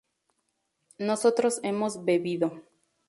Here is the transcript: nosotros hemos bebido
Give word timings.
nosotros 0.97 1.59
hemos 1.61 2.03
bebido 2.03 2.63